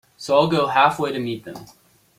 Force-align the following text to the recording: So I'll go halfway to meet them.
So 0.17 0.33
I'll 0.35 0.47
go 0.47 0.65
halfway 0.65 1.11
to 1.11 1.19
meet 1.19 1.45
them. 1.45 1.63